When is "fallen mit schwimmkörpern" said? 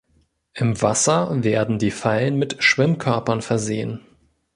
1.91-3.43